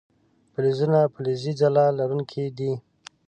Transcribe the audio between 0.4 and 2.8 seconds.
فلزونه فلزي ځلا لرونکي دي.